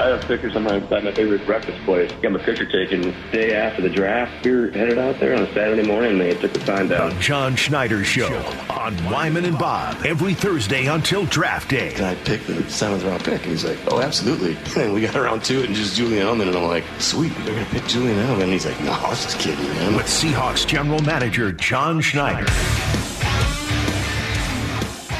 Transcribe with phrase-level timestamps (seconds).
[0.00, 2.10] I have pictures of my, at my favorite breakfast place.
[2.22, 4.42] Got my picture taken day after the draft.
[4.46, 7.20] We were headed out there on a Saturday morning, and they took the sign down.
[7.20, 8.34] John Schneider Show
[8.70, 11.92] on Wyman and Bob every Thursday until draft day.
[11.92, 13.42] Can I pick the seventh round pick?
[13.42, 14.56] And he's like, oh, absolutely.
[14.80, 17.54] And we got around to it and just Julian Edelman, and I'm like, sweet, they're
[17.54, 18.44] going to pick Julian Edelman.
[18.44, 19.94] And he's like, no, I was just kidding, man.
[19.94, 22.46] With Seahawks general manager John Schneider.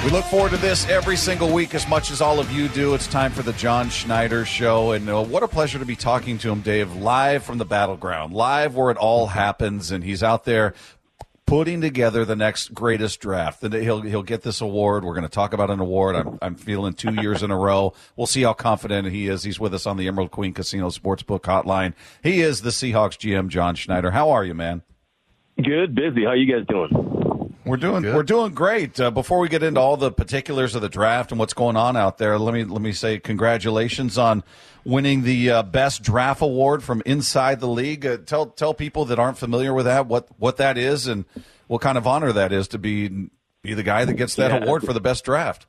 [0.03, 2.95] We look forward to this every single week as much as all of you do.
[2.95, 4.93] It's time for the John Schneider Show.
[4.93, 8.32] And uh, what a pleasure to be talking to him, Dave, live from the battleground,
[8.32, 9.91] live where it all happens.
[9.91, 10.72] And he's out there
[11.44, 13.63] putting together the next greatest draft.
[13.63, 15.05] And he'll he'll get this award.
[15.05, 16.17] We're going to talk about an award.
[16.17, 17.93] I'm I'm feeling two years in a row.
[18.17, 19.43] We'll see how confident he is.
[19.43, 21.93] He's with us on the Emerald Queen Casino Sportsbook Hotline.
[22.22, 24.13] He is the Seahawks GM, John Schneider.
[24.13, 24.80] How are you, man?
[25.63, 26.25] Good, busy.
[26.25, 27.19] How you guys doing?
[27.70, 28.16] We're doing Good.
[28.16, 28.98] we're doing great.
[28.98, 31.96] Uh, before we get into all the particulars of the draft and what's going on
[31.96, 34.42] out there, let me let me say congratulations on
[34.84, 38.04] winning the uh, best draft award from inside the league.
[38.04, 41.24] Uh, tell tell people that aren't familiar with that what what that is and
[41.68, 43.30] what kind of honor that is to be
[43.62, 44.64] be the guy that gets that yeah.
[44.64, 45.66] award for the best draft.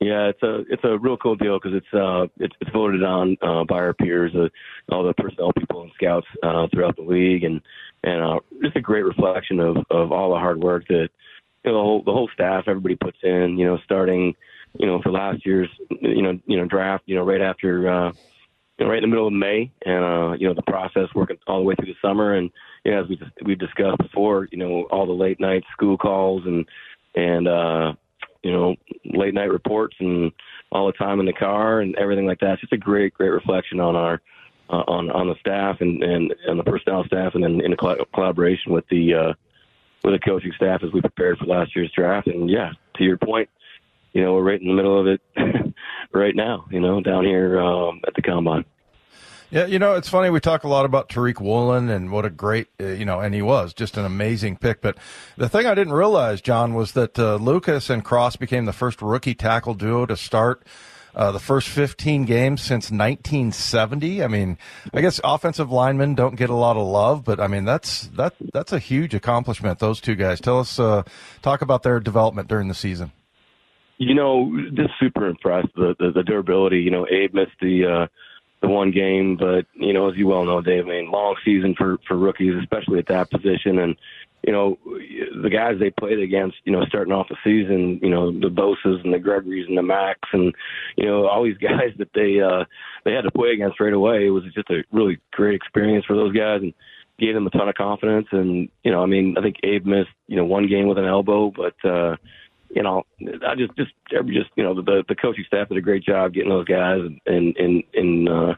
[0.00, 3.38] Yeah, it's a it's a real cool deal because it's uh it's, it's voted on
[3.40, 4.48] uh, by our peers, uh,
[4.94, 7.62] all the personnel people and scouts uh, throughout the league, and
[8.04, 11.08] and uh, just a great reflection of of all the hard work that
[11.64, 13.58] you know the whole the whole staff everybody puts in.
[13.58, 14.34] You know, starting
[14.78, 18.12] you know for last year's you know you know draft you know right after uh,
[18.78, 21.38] you know right in the middle of May, and uh, you know the process working
[21.46, 22.50] all the way through the summer, and
[22.84, 26.42] you know, as we we discussed before, you know all the late night school calls
[26.44, 26.66] and
[27.14, 27.94] and uh,
[28.42, 30.30] you know late night reports and
[30.70, 32.52] all the time in the car and everything like that.
[32.54, 34.20] It's just a great great reflection on our
[34.70, 37.76] uh, on on the staff and, and and the personnel staff, and then in
[38.14, 39.32] collaboration with the uh,
[40.02, 42.26] with the coaching staff as we prepared for last year's draft.
[42.26, 43.48] And yeah, to your point,
[44.12, 45.20] you know we're right in the middle of it
[46.12, 46.66] right now.
[46.70, 48.64] You know, down here um, at the combine.
[49.50, 50.30] Yeah, you know, it's funny.
[50.30, 53.32] We talk a lot about Tariq Woolen and what a great, uh, you know, and
[53.32, 54.80] he was just an amazing pick.
[54.80, 54.98] But
[55.36, 59.00] the thing I didn't realize, John, was that uh, Lucas and Cross became the first
[59.00, 60.66] rookie tackle duo to start
[61.14, 64.22] uh, the first 15 games since 1970.
[64.22, 64.58] I mean,
[64.92, 68.34] I guess offensive linemen don't get a lot of love, but I mean that's that
[68.52, 69.78] that's a huge accomplishment.
[69.78, 70.40] Those two guys.
[70.40, 71.02] Tell us, uh,
[71.42, 73.12] talk about their development during the season.
[73.98, 76.80] You know, just super impressed the the, the durability.
[76.80, 77.86] You know, Abe missed the.
[77.86, 78.06] Uh,
[78.60, 81.74] the one game, but you know, as you well know, Dave, I mean, long season
[81.76, 83.94] for for rookies, especially at that position, and
[84.46, 84.78] you know,
[85.42, 89.00] the guys they played against, you know, starting off the season, you know, the Bosa's
[89.02, 90.54] and the Gregory's and the Max and,
[90.96, 92.64] you know, all these guys that they, uh,
[93.04, 94.26] they had to play against right away.
[94.26, 96.74] It was just a really great experience for those guys and
[97.18, 98.26] gave them a ton of confidence.
[98.32, 101.06] And, you know, I mean, I think Abe missed, you know, one game with an
[101.06, 102.16] elbow, but, uh,
[102.68, 103.04] you know,
[103.46, 106.50] I just, just, just, you know, the, the coaching staff did a great job getting
[106.50, 108.54] those guys and in, in, uh,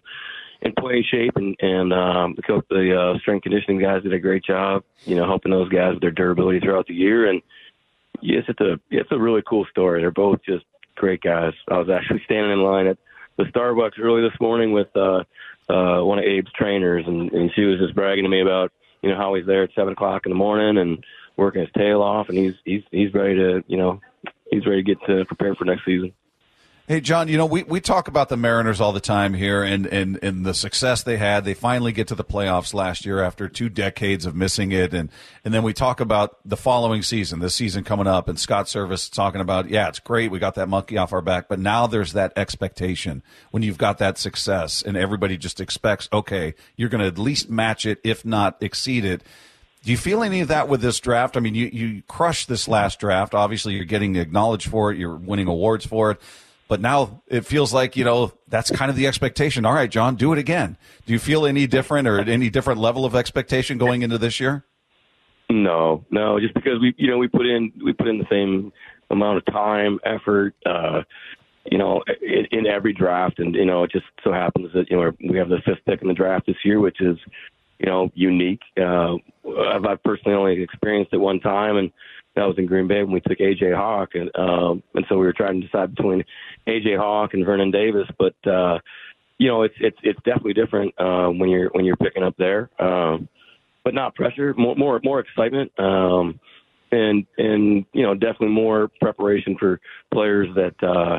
[0.63, 4.19] in playing shape, and and um, the coach, the uh, strength conditioning guys did a
[4.19, 7.29] great job, you know, helping those guys with their durability throughout the year.
[7.29, 7.43] And
[8.21, 10.01] yes, it's a it's a really cool story.
[10.01, 11.53] They're both just great guys.
[11.71, 12.99] I was actually standing in line at
[13.37, 15.25] the Starbucks early this morning with uh,
[15.69, 19.11] uh, one of Abe's trainers, and, and she was just bragging to me about you
[19.11, 21.05] know how he's there at seven o'clock in the morning and
[21.37, 24.01] working his tail off, and he's he's he's ready to you know
[24.51, 26.13] he's ready to get to prepare for next season.
[26.89, 29.87] Hey, John, you know, we, we talk about the Mariners all the time here and,
[29.87, 31.45] and, and the success they had.
[31.45, 34.95] They finally get to the playoffs last year after two decades of missing it.
[34.95, 35.11] And,
[35.45, 39.13] and then we talk about the following season, this season coming up, and Scott Servais
[39.13, 40.31] talking about, yeah, it's great.
[40.31, 41.49] We got that monkey off our back.
[41.49, 46.55] But now there's that expectation when you've got that success and everybody just expects, okay,
[46.77, 49.25] you're going to at least match it, if not exceed it.
[49.83, 51.37] Do you feel any of that with this draft?
[51.37, 53.35] I mean, you, you crushed this last draft.
[53.35, 54.99] Obviously, you're getting acknowledged for it.
[54.99, 56.21] You're winning awards for it.
[56.69, 59.65] But now it feels like, you know, that's kind of the expectation.
[59.65, 60.77] All right, John, do it again.
[61.07, 64.65] Do you feel any different or any different level of expectation going into this year?
[65.49, 68.73] No, no, just because we, you know, we put in, we put in the same
[69.11, 71.03] amount of time, effort, uh,
[71.71, 73.39] you know, in, in every draft.
[73.39, 76.03] And, you know, it just so happens that, you know, we have the fifth pick
[76.03, 77.17] in the draft this year, which is,
[77.79, 78.63] you know, unique.
[78.77, 79.15] Uh,
[79.47, 81.93] I've personally only experienced it one time and,
[82.37, 85.27] that was in Green Bay when we took AJ Hawk, and um, and so we
[85.27, 86.23] were trying to decide between
[86.67, 88.79] AJ Hawk and Vernon Davis, but uh,
[89.39, 92.71] you know it's it's it's definitely different uh, when you're when you're picking up there,
[92.79, 93.29] um,
[93.85, 96.39] but not pressure, more more more excitement, um,
[96.93, 99.81] and and you know definitely more preparation for
[100.13, 101.19] players that uh,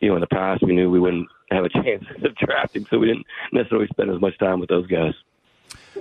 [0.00, 2.98] you know in the past we knew we wouldn't have a chance of drafting, so
[2.98, 5.14] we didn't necessarily spend as much time with those guys.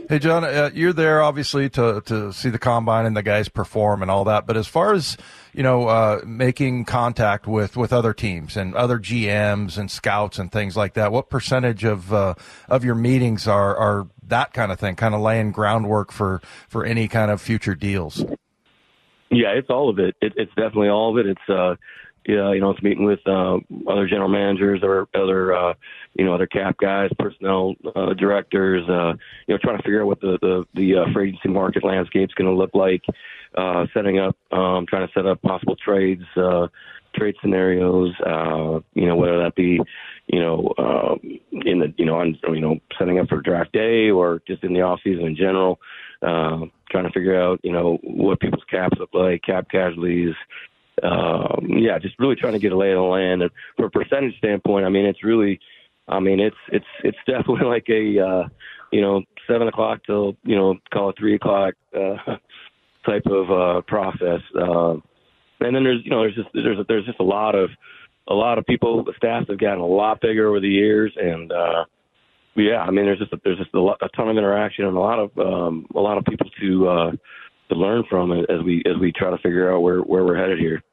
[0.10, 4.02] Hey, John, uh, you're there obviously to, to see the combine and the guys perform
[4.02, 4.48] and all that.
[4.48, 5.18] But as far as,
[5.54, 10.52] you know, uh, making contact with, with other teams and other GMs and scouts and
[10.52, 12.34] things like that, what percentage of, uh,
[12.68, 16.84] of your meetings are, are that kind of thing, kind of laying groundwork for, for
[16.86, 18.26] any kind of future deals?
[19.30, 20.16] Yeah, it's all of it.
[20.22, 21.30] it it's definitely all of it.
[21.30, 21.76] It's, uh,
[22.26, 25.74] yeah, you know, it's meeting with uh, other general managers or other, uh,
[26.14, 28.88] you know, other cap guys, personnel uh, directors.
[28.88, 29.14] Uh,
[29.48, 32.30] you know, trying to figure out what the the, the uh, free agency market landscape
[32.30, 33.04] is going to look like.
[33.56, 36.68] Uh, setting up, um, trying to set up possible trades, uh,
[37.14, 38.14] trade scenarios.
[38.26, 39.80] Uh, you know, whether that be,
[40.28, 41.16] you know, uh,
[41.66, 44.74] in the, you know, on, you know, setting up for draft day or just in
[44.74, 45.80] the off season in general.
[46.22, 50.36] Uh, trying to figure out, you know, what people's caps look like, cap casualties,
[51.04, 53.42] um, yeah, just really trying to get a lay of the land.
[53.42, 55.60] And from a percentage standpoint, I mean, it's really,
[56.08, 58.48] I mean, it's it's it's definitely like a, uh,
[58.92, 62.16] you know, seven o'clock till you know, call it three o'clock uh,
[63.06, 64.42] type of uh, process.
[64.58, 64.94] Uh,
[65.60, 67.70] and then there's you know there's just there's there's just a lot of
[68.28, 69.04] a lot of people.
[69.04, 71.86] The staff have gotten a lot bigger over the years, and uh,
[72.56, 74.96] yeah, I mean, there's just a, there's just a, lot, a ton of interaction and
[74.96, 76.88] a lot of um, a lot of people to.
[76.88, 77.12] Uh,
[77.70, 80.60] to learn from as we as we try to figure out where where we're headed
[80.60, 80.84] here.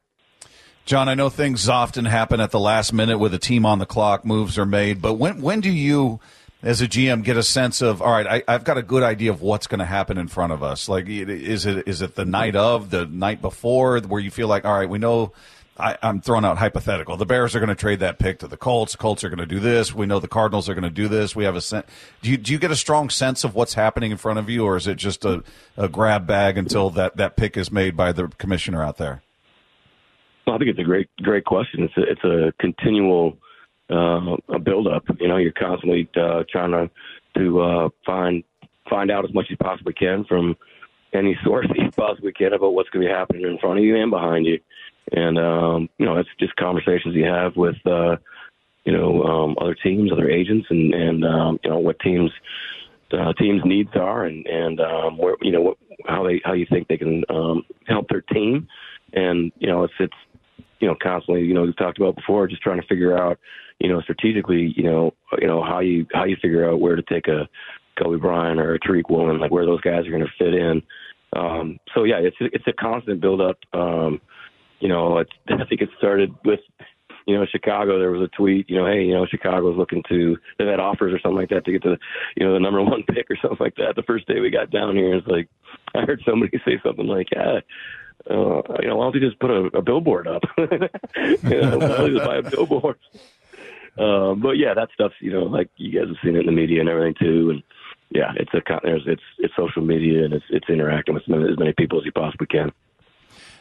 [0.91, 3.87] John, I know things often happen at the last minute with a team on the
[3.87, 6.19] clock, moves are made, but when when do you
[6.65, 9.31] as a GM get a sense of all right I, have got a good idea
[9.31, 12.25] of what's going to happen in front of us like is it is it the
[12.25, 15.33] night of the night before where you feel like all right we know
[15.79, 17.17] I, am throwing out hypothetical.
[17.17, 18.97] The Bears are going to trade that pick to the Colts.
[18.97, 19.95] Colts are going to do this.
[19.95, 21.35] We know the Cardinals are going to do this.
[21.35, 21.87] We have a sense.
[22.21, 24.67] Do you, do you get a strong sense of what's happening in front of you,
[24.67, 25.43] or is it just a,
[25.79, 29.23] a grab bag until that, that pick is made by the commissioner out there?
[30.51, 31.85] Well, I think it's a great great question.
[31.85, 33.39] It's a, it's a continual
[33.89, 35.05] uh, a build up.
[35.21, 36.91] You know, you're constantly uh, trying to
[37.39, 38.43] to uh, find
[38.89, 40.57] find out as much as you possibly can from
[41.13, 43.85] any source that you possibly can about what's going to be happening in front of
[43.85, 44.59] you and behind you
[45.13, 48.17] and um, you know, it's just conversations you have with uh,
[48.85, 52.31] you know um, other teams, other agents, and and um, you know what teams
[53.13, 56.67] uh, teams needs are, and and um, where you know what, how they how you
[56.71, 58.69] think they can um, help their team,
[59.13, 60.15] and you know it's it's
[60.81, 63.39] you know constantly you know we've talked about before, just trying to figure out
[63.79, 67.03] you know strategically you know you know how you how you figure out where to
[67.03, 67.49] take a
[67.99, 70.83] Coby Bryant or a Tariq Woolen, like where those guys are going to fit in.
[71.37, 73.59] Um, so yeah, it's it's a constant build up.
[73.73, 74.21] Um,
[74.81, 76.61] you know, it's, I think it started with,
[77.27, 77.99] you know, Chicago.
[77.99, 81.13] There was a tweet, you know, hey, you know, Chicago's looking to they've had offers
[81.13, 81.97] or something like that to get to,
[82.37, 83.95] you know, the number one pick or something like that.
[83.95, 85.49] The first day we got down here, it's like
[85.95, 87.61] I heard somebody say something like, yeah.
[88.29, 90.43] Uh, you know, why don't you just put a, a billboard up?
[90.59, 90.69] you
[91.61, 92.99] know, why don't you just buy a billboard?
[93.99, 96.53] Um, but yeah, that stuff's you know like you guys have seen it in the
[96.53, 97.63] media and everything too, and
[98.11, 101.73] yeah, it's a there's it's it's social media and it's it's interacting with as many
[101.73, 102.73] people as you possibly can.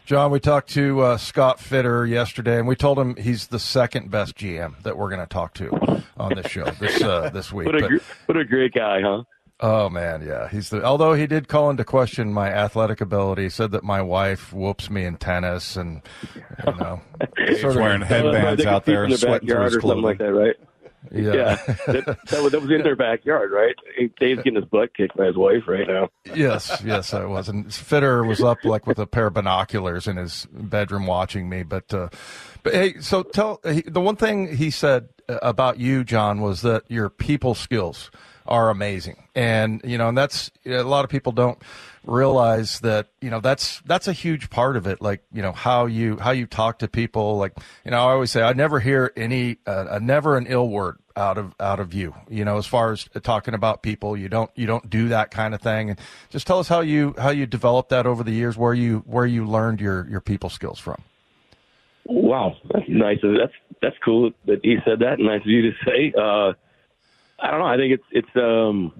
[0.05, 4.09] John, we talked to uh, Scott Fitter yesterday, and we told him he's the second
[4.09, 7.65] best GM that we're going to talk to on this show this uh, this week.
[7.71, 9.23] what, a, but, what a great guy, huh?
[9.61, 10.83] Oh man, yeah, he's the.
[10.83, 14.89] Although he did call into question my athletic ability, he said that my wife whoops
[14.89, 16.01] me in tennis, and
[16.65, 17.01] you know,
[17.59, 20.55] sort of wearing headbands out there, sweating through his or something like that, right?
[21.11, 21.55] Yeah, yeah.
[21.87, 23.75] That, that, was, that was in their backyard, right?
[24.19, 26.09] Dave's getting his butt kicked by his wife right now.
[26.35, 27.49] yes, yes, I was.
[27.49, 31.63] And Fitter was up like with a pair of binoculars in his bedroom watching me.
[31.63, 32.09] But, uh,
[32.63, 37.09] but hey, so tell the one thing he said about you, John, was that your
[37.09, 38.11] people skills
[38.49, 41.61] are amazing, and you know, and that's a lot of people don't
[42.03, 45.01] realize that you know that's that's a huge part of it.
[45.01, 47.37] Like you know how you how you talk to people.
[47.37, 50.97] Like you know i always say i never hear any uh, never an ill word
[51.15, 52.13] out of out of you.
[52.29, 55.53] You know as far as talking about people you don't you don't do that kind
[55.53, 55.91] of thing.
[55.91, 59.03] And just tell us how you how you developed that over the years where you
[59.05, 61.01] where you learned your your people skills from.
[62.05, 62.55] Wow.
[62.73, 63.19] That's nice.
[63.21, 65.19] That's that's cool that he said that.
[65.19, 66.13] Nice of you to say.
[66.19, 66.53] Uh
[67.41, 68.93] i don't know i think it's it's um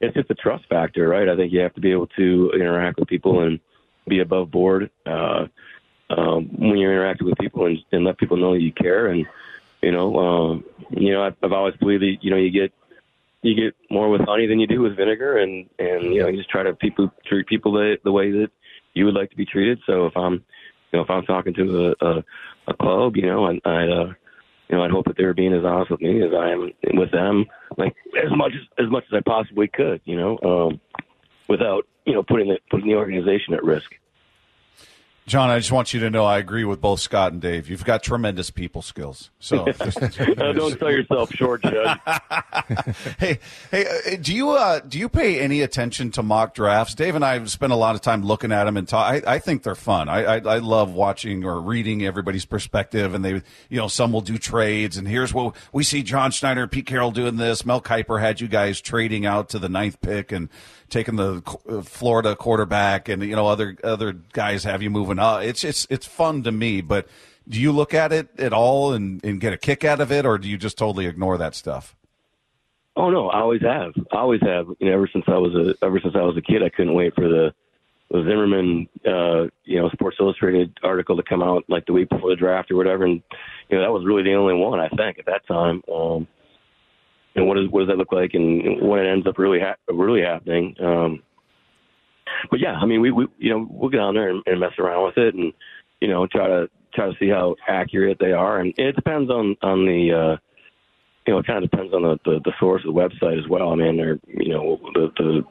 [0.00, 1.28] it's just a trust factor, right?
[1.28, 3.60] I think you have to be able to interact with people and
[4.08, 5.46] be above board uh,
[6.08, 9.08] um, when you're interacting with people and, and let people know you care.
[9.08, 9.26] And
[9.82, 12.72] you know, um, you know, I've, I've always believed that you know you get
[13.42, 16.38] you get more with honey than you do with vinegar, and and you know you
[16.38, 18.50] just try to people treat people the, the way that
[18.94, 19.80] you would like to be treated.
[19.86, 22.24] So if I'm you know if I'm talking to a a,
[22.68, 24.12] a club, you know, I, I uh,
[24.70, 26.72] you know, I'd hope that they were being as honest with me as I am
[26.94, 27.46] with them,
[27.76, 30.80] like as much as as much as I possibly could, you know, um,
[31.48, 33.90] without you know putting the putting the organization at risk.
[35.30, 37.70] John, I just want you to know I agree with both Scott and Dave.
[37.70, 39.30] You've got tremendous people skills.
[39.38, 39.90] So Uh,
[40.52, 41.98] don't sell yourself short, Judge.
[43.18, 43.38] hey,
[43.70, 46.94] hey, uh, do you uh, do you pay any attention to mock drafts?
[46.96, 49.06] Dave and I have spent a lot of time looking at them and talk.
[49.12, 50.08] I, I think they're fun.
[50.08, 53.34] I, I I love watching or reading everybody's perspective, and they,
[53.68, 57.12] you know, some will do trades, and here's what we see: John Schneider, Pete Carroll
[57.12, 57.64] doing this.
[57.64, 60.48] Mel Kiper had you guys trading out to the ninth pick and
[60.90, 65.42] taking the uh, Florida quarterback, and you know, other other guys have you moving up.
[65.42, 67.08] It's it's it's fun to me, but.
[67.48, 70.24] Do you look at it at all and, and get a kick out of it,
[70.24, 71.96] or do you just totally ignore that stuff?
[72.94, 73.92] Oh no, I always have.
[74.12, 74.66] I always have.
[74.78, 76.94] You know, ever since I was a ever since I was a kid, I couldn't
[76.94, 77.52] wait for the
[78.10, 82.30] the Zimmerman, uh, you know, Sports Illustrated article to come out like the week before
[82.30, 83.04] the draft or whatever.
[83.04, 83.22] And
[83.68, 85.82] you know, that was really the only one I think at that time.
[85.92, 86.26] Um,
[87.40, 89.76] and what does what does that look like, and when it ends up really ha-
[89.88, 90.76] really happening?
[90.80, 91.22] Um,
[92.50, 94.72] but yeah, I mean, we, we you know we'll get on there and, and mess
[94.78, 95.52] around with it, and
[96.00, 99.56] you know try to try to see how accurate they are, and it depends on
[99.62, 100.12] on the.
[100.12, 100.36] Uh,
[101.26, 103.46] you know, it kind of depends on the, the, the source of the website as
[103.46, 103.70] well.
[103.70, 105.44] I mean, they're, you know, the, the,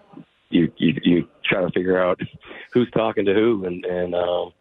[0.49, 2.19] you, you, you try to figure out
[2.73, 4.51] who's talking to who and, and, um,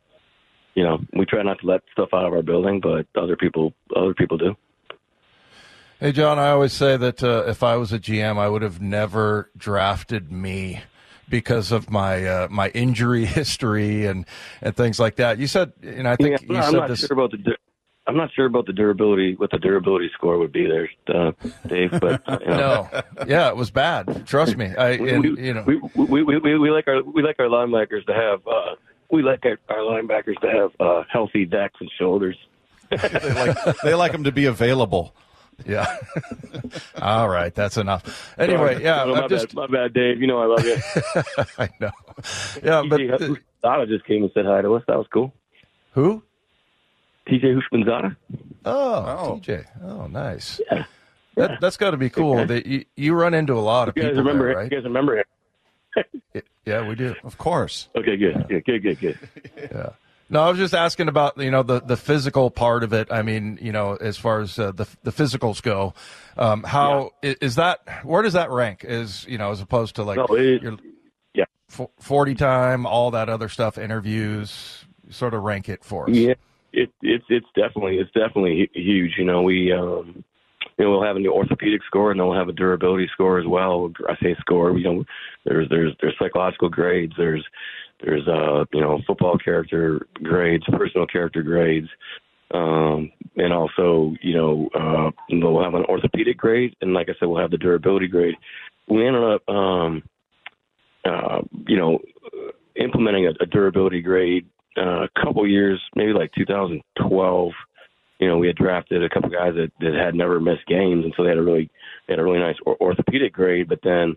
[0.75, 3.73] you know, we try not to let stuff out of our building, but other people,
[3.97, 4.54] other people do.
[6.00, 8.81] Hey, John, I always say that uh, if I was a GM, I would have
[8.81, 10.81] never drafted me
[11.28, 14.25] because of my uh, my injury history and,
[14.62, 15.38] and things like that.
[15.38, 17.00] You said, and I think yeah, you I'm said not this.
[17.00, 17.57] sure about the.
[18.07, 21.33] I'm not sure about the durability, what the durability score would be there, uh,
[21.67, 21.90] Dave.
[21.90, 22.88] But uh, you know.
[23.19, 24.25] No, yeah, it was bad.
[24.25, 24.67] Trust me.
[24.76, 27.49] I, and, we, you know, we, we, we, we, we like our we like our
[27.49, 28.76] linebackers to have uh,
[29.11, 32.37] we like our, our linebackers to have uh, healthy backs and shoulders.
[32.90, 35.12] they like they like them to be available.
[35.67, 35.97] Yeah.
[37.03, 38.33] All right, that's enough.
[38.38, 40.21] Anyway, yeah, oh, No, my, I'm just, bad, my bad, Dave.
[40.21, 40.77] You know I love you.
[41.59, 41.91] I know.
[42.62, 44.83] Yeah, but TJ Zada just came and said hi to us.
[44.88, 45.33] That was cool.
[45.93, 46.23] who?
[47.29, 48.17] TJ Houshmandzadeh.
[48.65, 48.95] Oh,
[49.35, 49.41] Oh.
[49.43, 49.65] TJ.
[49.83, 50.61] Oh, nice.
[50.71, 50.85] Yeah.
[51.37, 52.45] That, that's got to be cool.
[52.47, 54.71] That you, you run into a lot of You guys people remember there, right?
[54.73, 56.43] You guys remember him?
[56.65, 57.15] Yeah, we do.
[57.25, 57.88] Of course.
[57.97, 58.47] Okay, good.
[58.50, 59.19] Yeah, good, good, good.
[59.57, 59.91] Yeah.
[60.30, 63.08] No, I was just asking about you know the the physical part of it.
[63.11, 65.94] I mean, you know, as far as uh, the the physicals go,
[66.37, 67.80] um, how i- is that?
[68.04, 68.85] Where does that rank?
[68.85, 70.76] Is you know, as opposed to like No, it- your
[71.35, 71.44] yeah.
[71.99, 76.14] forty time, all that other stuff, interviews, sort of rank it for us.
[76.16, 76.35] Yeah,
[76.75, 79.12] it, it's it's definitely it's definitely huge.
[79.16, 80.25] You know, we um,
[80.78, 83.38] you know we'll have a new orthopedic score and then we'll have a durability score
[83.38, 83.90] as well.
[84.08, 84.76] I say score.
[84.76, 85.04] You know,
[85.47, 87.14] there's there's there's psychological grades.
[87.16, 87.44] There's
[88.02, 91.88] there's uh you know football character grades, personal character grades.
[92.50, 97.28] Um, and also, you know, uh, we'll have an orthopedic grade, and like I said,
[97.28, 98.37] we'll have the durability grade.
[98.88, 100.02] We ended up, um,
[101.05, 101.99] uh, you know,
[102.75, 104.47] implementing a, a durability grade
[104.78, 107.52] uh, a couple years, maybe like 2012.
[108.21, 111.12] You know, we had drafted a couple guys that, that had never missed games, and
[111.17, 111.71] so they had a really
[112.07, 113.69] they had a really nice or- orthopedic grade.
[113.69, 114.17] But then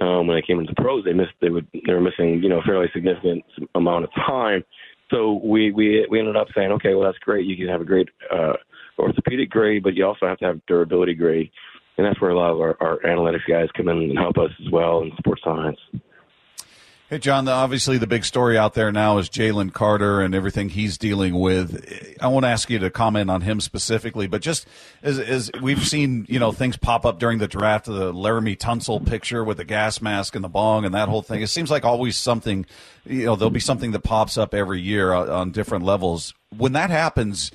[0.00, 2.48] um, when they came into the pros, they missed they would they were missing you
[2.48, 4.64] know a fairly significant amount of time.
[5.10, 7.46] So we we we ended up saying, okay, well that's great.
[7.46, 8.54] You can have a great uh,
[8.98, 11.50] orthopedic grade, but you also have to have durability grade,
[11.98, 14.50] and that's where a lot of our, our analytics guys come in and help us
[14.64, 15.78] as well in sports science.
[17.10, 20.96] Hey, John, obviously the big story out there now is Jalen Carter and everything he's
[20.96, 22.14] dealing with.
[22.20, 24.64] I won't ask you to comment on him specifically, but just
[25.02, 29.04] as, as we've seen, you know, things pop up during the draft, the Laremy Tunsil
[29.04, 31.42] picture with the gas mask and the bong and that whole thing.
[31.42, 32.64] It seems like always something,
[33.04, 36.32] you know, there'll be something that pops up every year on, on different levels.
[36.56, 37.50] When that happens,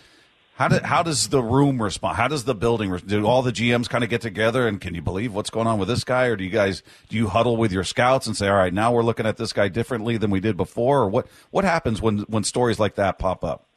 [0.56, 2.16] how, do, how does the room respond?
[2.16, 2.96] How does the building?
[3.06, 5.80] Do all the GMs kind of get together and can you believe what's going on
[5.80, 8.48] with this guy, or do you guys do you huddle with your scouts and say,
[8.48, 11.28] all right, now we're looking at this guy differently than we did before, or what?
[11.52, 13.68] What happens when when stories like that pop up?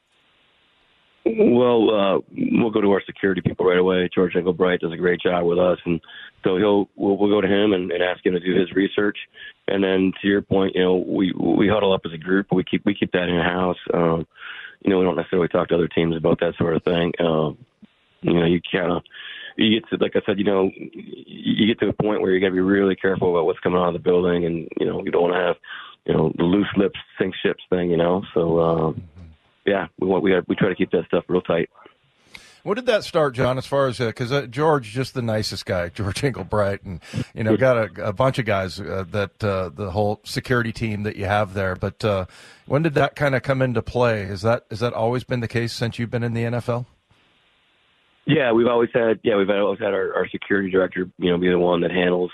[1.24, 2.20] Well, uh,
[2.52, 4.08] we'll go to our security people right away.
[4.14, 6.00] George Engelbright does a great job with us, and
[6.44, 9.18] so he'll we'll, we'll go to him and, and ask him to do his research.
[9.66, 12.46] And then to your point, you know, we we huddle up as a group.
[12.52, 13.76] We keep we keep that in house.
[13.92, 14.28] Um,
[14.82, 17.12] you know, we don't necessarily talk to other teams about that sort of thing.
[17.20, 17.58] Um,
[18.20, 19.02] you know, you kind of
[19.56, 22.40] you get to like I said, you know, you get to a point where you
[22.40, 25.04] got to be really careful about what's coming out of the building, and you know,
[25.04, 25.56] you don't want to have
[26.04, 27.90] you know the loose lips sink ships thing.
[27.90, 28.60] You know, so.
[28.60, 29.02] Um,
[29.68, 31.68] yeah, we want we we try to keep that stuff real tight.
[32.68, 33.56] What did that start, John?
[33.56, 37.00] As far as because uh, George, just the nicest guy, George Englebright, and
[37.32, 41.04] you know, got a, a bunch of guys uh, that uh, the whole security team
[41.04, 41.74] that you have there.
[41.74, 42.26] But uh,
[42.66, 44.20] when did that kind of come into play?
[44.20, 46.84] Is that is that always been the case since you've been in the NFL?
[48.26, 51.48] Yeah, we've always had yeah we've always had our, our security director you know be
[51.48, 52.30] the one that handles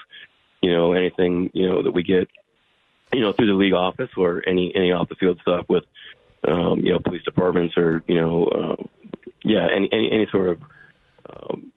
[0.60, 2.28] you know anything you know that we get
[3.12, 5.84] you know through the league office or any any off the field stuff with
[6.46, 8.82] um, you know, police departments or you know, uh,
[9.44, 10.62] yeah, any, any any sort of
[11.30, 11.72] um,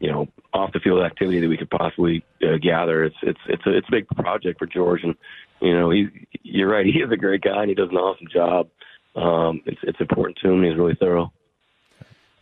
[0.00, 3.04] you know off the field activity that we could possibly uh, gather.
[3.04, 5.14] It's it's it's a it's a big project for George, and
[5.60, 6.08] you know he
[6.42, 6.84] you're right.
[6.92, 8.68] He is a great guy and he does an awesome job.
[9.14, 10.62] Um, it's it's important to him.
[10.62, 11.32] He's really thorough.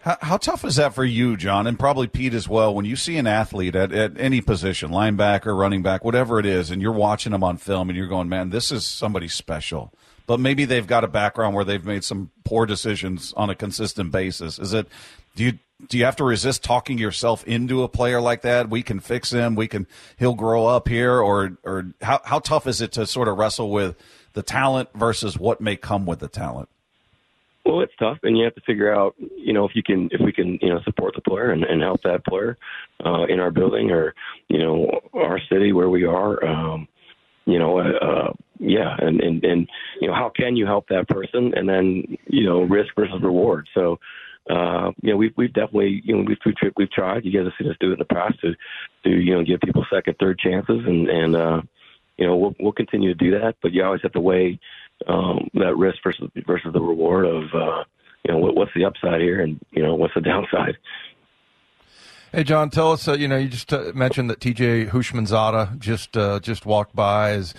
[0.03, 2.75] How, how, tough is that for you, John, and probably Pete as well?
[2.75, 6.71] When you see an athlete at, at any position, linebacker, running back, whatever it is,
[6.71, 9.93] and you're watching them on film, and you're going, "Man, this is somebody special."
[10.31, 14.13] But maybe they've got a background where they've made some poor decisions on a consistent
[14.13, 14.61] basis.
[14.61, 14.87] Is it?
[15.35, 15.59] Do you
[15.89, 18.71] do you have to resist talking yourself into a player like that?
[18.71, 19.57] We can fix him.
[19.57, 19.89] We can.
[20.21, 23.73] He'll grow up here, or or how how tough is it to sort of wrestle
[23.73, 23.97] with
[24.35, 26.69] the talent versus what may come with the talent?
[27.67, 30.21] Well, it's tough, and you have to figure out, you know, if you can, if
[30.21, 32.57] we can, you know, support the player and, and help that player
[33.05, 34.15] uh, in our building or,
[34.47, 36.45] you know, our city where we are.
[36.47, 36.87] Um,
[37.47, 39.69] you know, uh, uh, yeah, and, and and
[40.01, 43.69] you know, how can you help that person, and then you know, risk versus reward.
[43.75, 43.99] So,
[44.49, 47.25] uh, you know, we've we've definitely, you know, we've we've, we've tried.
[47.25, 48.55] You guys have seen us do it in the past to,
[49.05, 51.63] to you know, give people second, third chances, and and uh,
[52.19, 53.57] you know, we'll we'll continue to do that.
[53.63, 54.61] But you always have to weigh
[55.07, 57.85] um, that risk versus versus the reward of uh,
[58.25, 60.77] you know what, what's the upside here and you know what's the downside.
[62.33, 63.09] Hey John, tell us.
[63.09, 64.87] Uh, you know, you just uh, mentioned that T.J.
[64.87, 67.33] Houshmandzadeh just uh, just walked by.
[67.33, 67.55] Is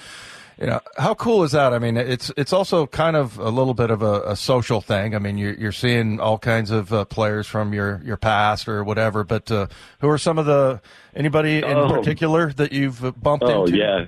[0.57, 1.73] you know how cool is that?
[1.73, 5.13] I mean, it's it's also kind of a little bit of a, a social thing.
[5.13, 8.85] I mean, you're, you're seeing all kinds of uh, players from your your past or
[8.85, 9.25] whatever.
[9.25, 9.67] But uh,
[9.99, 10.79] who are some of the
[11.13, 11.89] anybody in oh.
[11.89, 13.75] particular that you've bumped oh, into?
[13.75, 14.05] Oh yeah,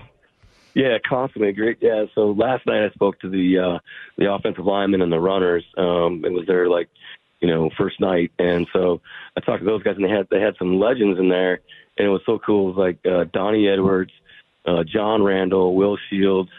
[0.75, 1.77] yeah, constantly great.
[1.81, 3.79] Yeah, so last night I spoke to the uh,
[4.17, 5.65] the offensive linemen and the runners.
[5.77, 6.89] Um, it was their like,
[7.43, 9.01] you know, first night, and so
[9.35, 11.59] I talked to those guys, and they had they had some legends in there,
[11.97, 12.69] and it was so cool.
[12.69, 14.13] It was like uh, Donnie Edwards,
[14.65, 16.49] uh, John Randle, Will Shields,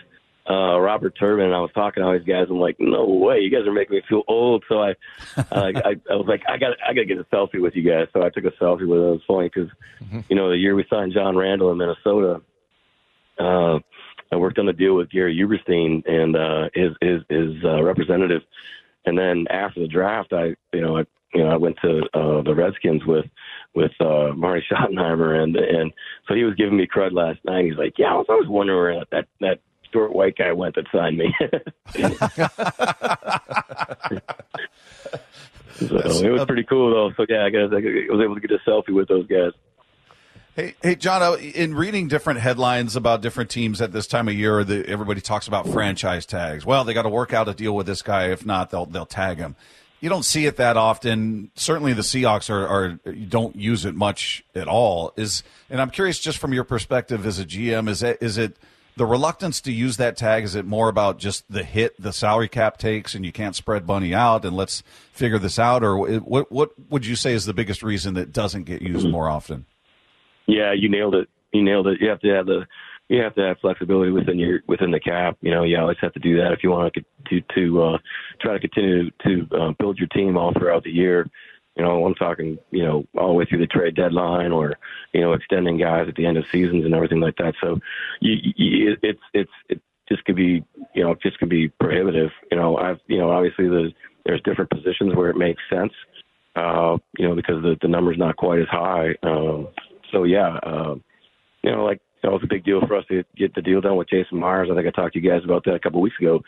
[0.48, 1.46] uh, Robert Turbin.
[1.46, 2.48] And I was talking to all these guys.
[2.50, 4.64] I'm like, no way, you guys are making me feel old.
[4.68, 4.90] So I,
[5.36, 7.82] uh, I, I was like, I got, I got to get a selfie with you
[7.82, 8.08] guys.
[8.12, 9.08] So I took a selfie with them.
[9.08, 9.70] It was funny because,
[10.02, 10.20] mm-hmm.
[10.28, 12.42] you know, the year we signed John Randle in Minnesota.
[13.38, 13.78] Uh,
[14.30, 18.42] I worked on the deal with Gary Uberstine and uh, his his, his uh, representative,
[19.06, 22.42] and then after the draft, I you know I you know I went to uh,
[22.42, 23.26] the Redskins with
[23.74, 25.92] with uh, Marty Schottenheimer, and and
[26.28, 27.66] so he was giving me crud last night.
[27.66, 29.60] He's like, yeah, I was always wondering where that that
[29.92, 31.34] short white guy went that signed me.
[35.76, 37.12] so it was pretty cool though.
[37.16, 39.52] So yeah, I guess I was able to get a selfie with those guys.
[40.56, 41.40] Hey, hey, John.
[41.40, 45.48] In reading different headlines about different teams at this time of year, the, everybody talks
[45.48, 46.64] about franchise tags.
[46.64, 48.28] Well, they got to work out a deal with this guy.
[48.28, 49.56] If not, they'll they'll tag him.
[50.00, 51.50] You don't see it that often.
[51.56, 55.12] Certainly, the Seahawks are, are don't use it much at all.
[55.16, 58.56] Is and I'm curious, just from your perspective as a GM, is it is it
[58.96, 60.44] the reluctance to use that tag?
[60.44, 63.88] Is it more about just the hit the salary cap takes, and you can't spread
[63.88, 66.52] money out, and let's figure this out, or what?
[66.52, 69.10] What would you say is the biggest reason that doesn't get used hmm.
[69.10, 69.66] more often?
[70.46, 71.28] Yeah, you nailed it.
[71.52, 72.00] You nailed it.
[72.00, 72.66] You have to have the
[73.08, 75.36] you have to have flexibility within your within the cap.
[75.40, 77.98] You know, you always have to do that if you want to to to uh,
[78.40, 81.28] try to continue to uh, build your team all throughout the year.
[81.76, 84.78] You know, I'm talking you know all the way through the trade deadline, or
[85.12, 87.54] you know extending guys at the end of seasons and everything like that.
[87.60, 87.78] So,
[88.20, 92.30] you, you, it's it's it just could be you know just could be prohibitive.
[92.50, 93.92] You know, I've you know obviously there's
[94.24, 95.92] there's different positions where it makes sense.
[96.56, 99.14] Uh, you know, because the the number's not quite as high.
[99.22, 99.68] Um,
[100.14, 101.02] so yeah, um,
[101.62, 103.96] you know, like that was a big deal for us to get the deal done
[103.96, 104.68] with Jason Myers.
[104.70, 106.40] I think I talked to you guys about that a couple of weeks ago.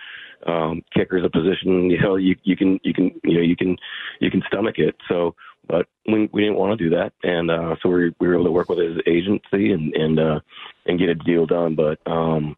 [0.46, 3.57] Um, kicker is a position, you know, you you can you can you know you
[3.57, 3.76] can
[4.20, 4.96] you can stomach it.
[5.09, 5.35] So,
[5.68, 8.44] but we we didn't want to do that, and uh, so we we were able
[8.44, 10.40] to work with his agency and and uh,
[10.87, 11.74] and get a deal done.
[11.74, 12.57] But um,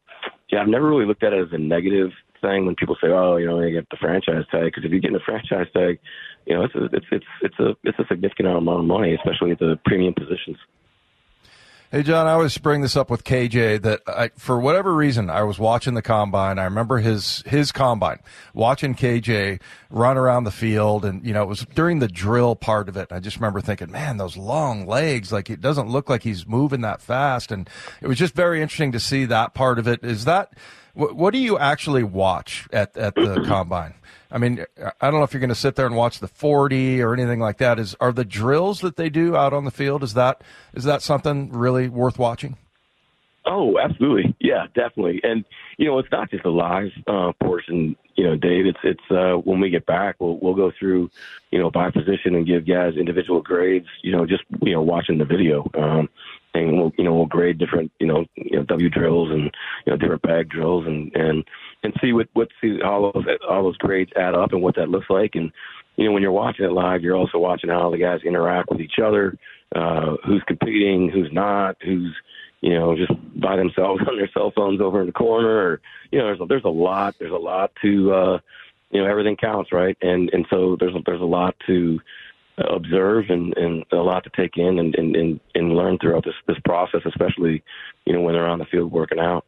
[0.51, 3.37] yeah, I've never really looked at it as a negative thing when people say, "Oh,
[3.37, 5.99] you know, you get the franchise tag." Because if you get the franchise tag,
[6.47, 9.53] you know, it's a, it's it's it's a it's a significant amount of money, especially
[9.53, 10.57] at the premium positions.
[11.91, 15.43] Hey, John, I always bring this up with KJ that I, for whatever reason, I
[15.45, 16.59] was watching the combine.
[16.59, 18.19] I remember his, his combine,
[18.53, 21.07] watching KJ run around the field.
[21.07, 23.11] And, you know, it was during the drill part of it.
[23.11, 26.83] I just remember thinking, man, those long legs, like it doesn't look like he's moving
[26.83, 27.51] that fast.
[27.51, 27.71] And
[28.03, 30.05] it was just very interesting to see that part of it.
[30.05, 30.53] Is that,
[30.93, 33.95] what, what do you actually watch at, at the combine?
[34.31, 34.65] I mean,
[35.01, 37.41] I don't know if you're going to sit there and watch the 40 or anything
[37.41, 37.79] like that.
[37.79, 40.03] Is are the drills that they do out on the field?
[40.03, 40.43] Is that
[40.75, 42.57] is that something really worth watching?
[43.47, 44.37] Oh, absolutely.
[44.41, 45.21] Yeah, definitely.
[45.23, 45.45] And
[45.79, 47.97] you know, it's not just a live uh, portion.
[48.17, 48.67] You know, Dave.
[48.67, 51.11] It's it's uh, when we get back, we'll we'll go through,
[51.51, 53.87] you know, by position and give guys individual grades.
[54.03, 55.71] You know, just you know, watching the video.
[55.75, 56.11] Um,
[56.55, 59.45] and we'll you know we'll grade different you know you know W drills and
[59.87, 61.45] you know different bag drills and and
[61.83, 64.89] and see what what see all those all those grades add up and what that
[64.89, 65.35] looks like.
[65.35, 65.53] And
[65.97, 68.81] you know, when you're watching it live, you're also watching how the guys interact with
[68.81, 69.37] each other,
[69.75, 72.15] uh, who's competing, who's not, who's
[72.61, 75.49] you know just by themselves on their cell phones over in the corner.
[75.49, 78.39] Or you know, there's a, there's a lot there's a lot to uh,
[78.91, 79.97] you know everything counts, right?
[80.03, 82.01] And and so there's a, there's a lot to
[82.59, 86.35] observe and, and a lot to take in and, and, and, and learn throughout this,
[86.47, 87.63] this process, especially,
[88.05, 89.45] you know, when they're on the field working out.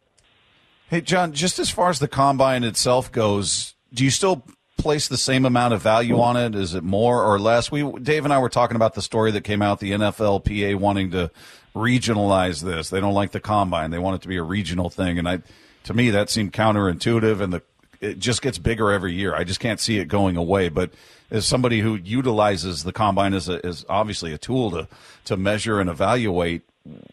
[0.91, 4.45] Hey, John, just as far as the combine itself goes, do you still
[4.77, 6.57] place the same amount of value on it?
[6.57, 7.71] Is it more or less?
[7.71, 11.13] We Dave and I were talking about the story that came out, the NFLPA wanting
[11.13, 11.31] to
[11.77, 12.91] regionalize this.
[12.91, 13.93] They don't like the combine.
[13.93, 15.17] They want it to be a regional thing.
[15.17, 15.43] And I,
[15.85, 17.63] to me, that seemed counterintuitive and the,
[18.01, 19.33] it just gets bigger every year.
[19.33, 20.71] I just can't see it going away.
[20.71, 20.91] But
[21.31, 24.89] as somebody who utilizes the combine as a, as obviously a tool to,
[25.27, 26.63] to measure and evaluate,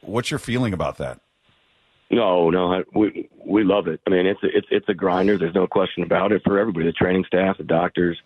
[0.01, 1.19] what's your feeling about that?
[2.09, 3.99] No, no, we we love it.
[4.07, 5.37] I mean, it's a, it's it's a grinder.
[5.37, 6.85] There's no question about it for everybody.
[6.85, 8.17] The training staff, the doctors,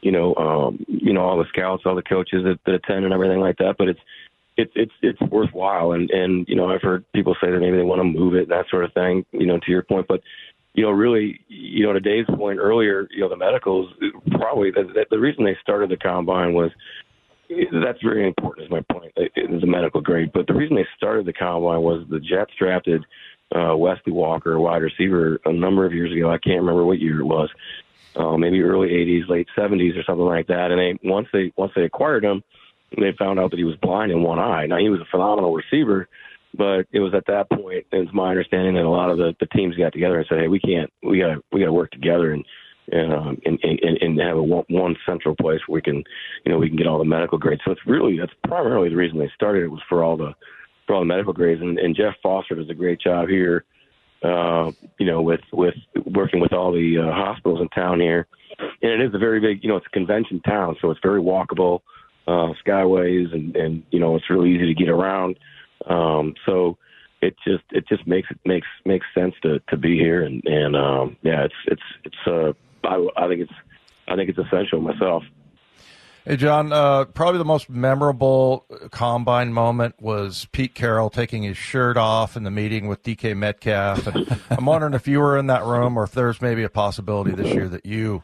[0.00, 3.14] you know, um, you know, all the scouts, all the coaches that, that attend, and
[3.14, 3.76] everything like that.
[3.78, 4.00] But it's
[4.56, 5.92] it's it's it's worthwhile.
[5.92, 8.42] And and you know, I've heard people say that maybe they want to move it
[8.42, 9.24] and that sort of thing.
[9.30, 10.20] You know, to your point, but
[10.74, 13.92] you know, really, you know, to Dave's point earlier, you know, the medicals
[14.30, 16.70] probably the, the reason they started the combine was
[17.72, 18.66] that's very important.
[18.66, 19.12] Is my point.
[19.16, 22.52] It, it a medical grade, but the reason they started the combine was the Jets
[22.58, 23.04] drafted
[23.54, 26.30] uh, Wesley Walker, wide receiver, a number of years ago.
[26.30, 27.50] I can't remember what year it was.
[28.14, 30.70] Uh, maybe early '80s, late '70s, or something like that.
[30.70, 32.42] And they once they once they acquired him,
[32.98, 34.66] they found out that he was blind in one eye.
[34.66, 36.08] Now he was a phenomenal receiver,
[36.54, 39.46] but it was at that point, it's my understanding that a lot of the, the
[39.46, 41.90] teams got together and said, "Hey, we can't, we got to, we got to work
[41.90, 42.44] together and
[42.92, 46.02] um, and, and and have a one, one central place where we can,
[46.44, 48.96] you know, we can get all the medical grades." So it's really that's primarily the
[48.96, 50.34] reason they started it was for all the
[50.86, 51.60] for all the medical grades.
[51.60, 53.64] And, and Jeff Foster does a great job here,
[54.22, 55.74] uh, you know, with with
[56.06, 58.26] working with all the uh, hospitals in town here.
[58.82, 61.20] And it is a very big, you know, it's a convention town, so it's very
[61.20, 61.80] walkable,
[62.26, 65.38] uh, skyways, and and you know, it's really easy to get around.
[65.86, 66.78] Um, so
[67.22, 70.76] it just it just makes it makes makes sense to to be here and and
[70.76, 72.52] um, yeah, it's it's it's uh
[72.84, 73.52] I, I think it's
[74.08, 75.24] I think it's essential myself.
[76.24, 81.96] Hey, John, uh, probably the most memorable combine moment was Pete Carroll taking his shirt
[81.96, 84.06] off in the meeting with DK Metcalf.
[84.06, 87.32] And I'm wondering if you were in that room or if there's maybe a possibility
[87.32, 88.22] this year that you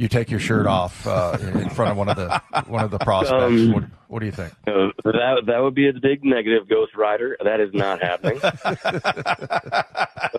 [0.00, 2.98] you take your shirt off uh, in front of one of the one of the
[2.98, 3.42] prospects.
[3.42, 4.50] Um, what, what, do you think?
[4.66, 7.36] Uh, that that would be a big negative, Ghost Rider.
[7.44, 8.40] That is not happening.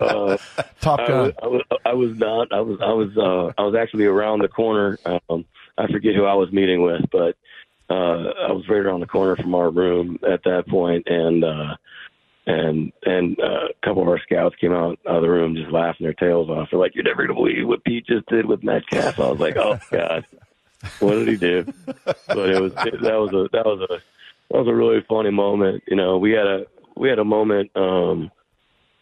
[0.02, 0.38] uh,
[0.82, 1.34] Top Gun.
[1.44, 2.52] I was, I was, I was not.
[2.52, 4.98] I was I was uh, I was actually around the corner.
[5.06, 5.46] Um,
[5.78, 7.38] I forget who I was meeting with, but
[7.88, 11.76] uh, I was right around the corner from our room at that point, and uh,
[12.48, 16.06] and and uh, a couple of our scouts came out of the room just laughing
[16.06, 16.70] their tails off.
[16.72, 19.58] They're like, "You're never gonna believe what Pete just did with Metcalf." I was like,
[19.58, 20.26] "Oh God,
[21.00, 21.74] what did he do?"
[22.28, 24.02] But it was it, that was a that was a
[24.50, 25.84] that was a really funny moment.
[25.88, 27.72] You know, we had a we had a moment.
[27.76, 28.32] um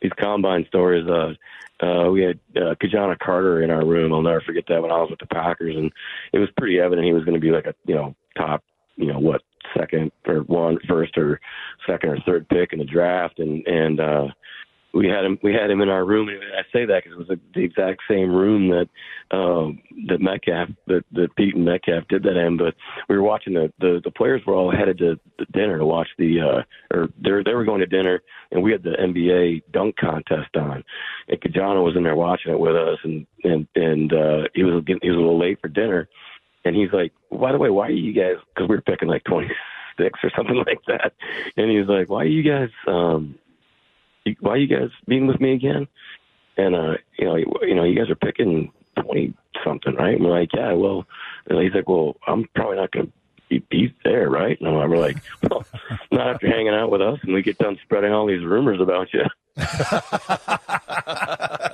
[0.02, 1.08] These combine stories.
[1.08, 1.34] Uh,
[1.82, 4.13] uh, we had uh, Ki-Jana Carter in our room.
[4.13, 5.93] I'll never forget that when I was with the Packers, and
[6.34, 8.63] it was pretty evident he was going to be like a you know top
[8.97, 9.41] you know what
[9.78, 11.39] second or one first or
[11.88, 14.28] second or third pick in the draft, and and uh,
[14.93, 16.30] we had him we had him in our room.
[16.30, 20.69] And I say that because it was the exact same room that um, that Metcalf
[20.88, 22.58] that that Pete and Metcalf did that in.
[22.58, 22.76] But
[23.08, 26.08] we were watching the the, the players were all headed to the dinner to watch
[26.17, 29.95] the uh, or they they were going to dinner, and we had the NBA dunk
[29.98, 30.84] contest on.
[31.28, 34.84] And Ki-Jana was in there watching it with us, and and and uh, he was
[34.86, 36.10] getting, he was a little late for dinner
[36.65, 38.36] and he's like, by the way, why are you guys?
[38.54, 41.13] Because we are picking like 26 or something like that.
[41.58, 42.69] And he's like, why are you guys?
[42.88, 43.36] um
[44.39, 45.88] Why are you guys being with me again?
[46.58, 50.15] And uh, you know, you know, you guys are picking 20 something, right?
[50.15, 50.74] And we're like, yeah.
[50.74, 51.06] Well,
[51.48, 53.13] and he's like, well, I'm probably not going to
[53.69, 54.60] be, there, right?
[54.62, 55.17] And we're like,
[55.50, 55.65] well,
[56.12, 59.08] not after hanging out with us, and we get done spreading all these rumors about
[59.13, 59.24] you.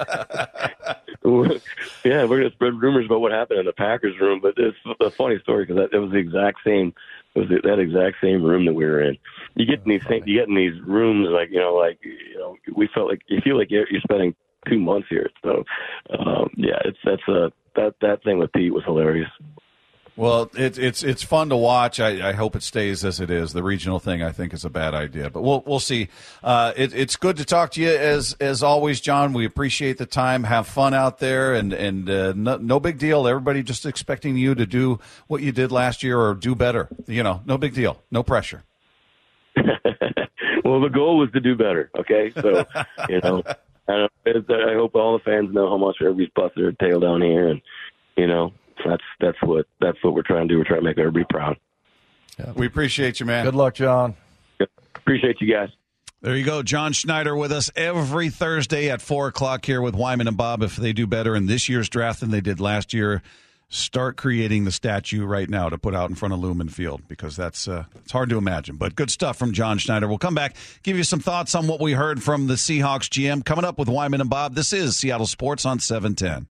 [2.05, 4.77] yeah, we're going to spread rumors about what happened in the Packers room, but it's
[4.99, 6.93] a funny story because it was the exact same.
[7.33, 9.17] It was that exact same room that we were in.
[9.55, 12.37] You get in these things, you get in these rooms like you know, like you
[12.37, 14.35] know, we felt like you feel like you're, you're spending
[14.69, 15.29] two months here.
[15.43, 15.63] So,
[16.17, 19.29] um, yeah, it's that's a that that thing with Pete was hilarious.
[20.17, 21.99] Well, it, it's it's fun to watch.
[21.99, 23.51] I, I, hope it stays as it is.
[23.51, 26.07] The regional thing, I think, is a bad idea, but we'll we'll see.
[26.41, 29.33] Uh, it, it's good to talk to you as as always, John.
[29.33, 30.45] We appreciate the time.
[30.45, 33.27] Have fun out there, and and uh, no, no, big deal.
[33.27, 36.87] Everybody just expecting you to do what you did last year or do better.
[37.07, 38.01] You know, no big deal.
[38.09, 38.63] No pressure.
[39.57, 41.91] well, the goal was to do better.
[41.99, 42.65] Okay, so
[43.09, 43.43] you know.
[43.87, 47.49] I, I hope all the fans know how much everybody's busted their tail down here,
[47.49, 47.61] and
[48.17, 48.51] you know
[48.85, 50.57] that's that's what that's what we're trying to do.
[50.57, 51.57] We're trying to make everybody proud.
[52.39, 52.51] Yeah.
[52.55, 53.45] We appreciate you, man.
[53.45, 54.15] Good luck, John.
[54.95, 55.69] Appreciate you guys.
[56.21, 56.63] There you go.
[56.63, 60.63] John Schneider with us every Thursday at 4 o'clock here with Wyman and Bob.
[60.63, 63.21] If they do better in this year's draft than they did last year,
[63.69, 67.35] start creating the statue right now to put out in front of Lumen Field because
[67.35, 68.75] that's uh, it's hard to imagine.
[68.77, 70.07] But good stuff from John Schneider.
[70.07, 73.45] We'll come back, give you some thoughts on what we heard from the Seahawks GM.
[73.45, 74.55] Coming up with Wyman and Bob.
[74.55, 76.47] This is Seattle Sports on 710.